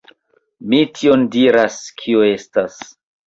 Mi 0.73 0.79
tion 0.99 1.27
diras, 1.35 1.77
kio 2.01 2.25
estas. 2.31 2.81